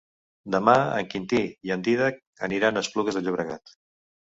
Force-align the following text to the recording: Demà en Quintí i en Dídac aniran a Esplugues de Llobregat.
Demà 0.55 0.75
en 1.01 1.11
Quintí 1.11 1.43
i 1.69 1.75
en 1.77 1.85
Dídac 1.91 2.21
aniran 2.51 2.85
a 2.87 2.87
Esplugues 2.87 3.23
de 3.23 3.29
Llobregat. 3.31 3.81